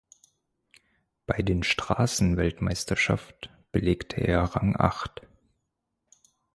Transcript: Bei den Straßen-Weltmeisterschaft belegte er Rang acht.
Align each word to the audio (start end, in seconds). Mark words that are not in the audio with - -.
Bei 1.27 1.43
den 1.43 1.61
Straßen-Weltmeisterschaft 1.61 3.51
belegte 3.71 4.15
er 4.17 4.41
Rang 4.45 4.75
acht. 4.75 5.21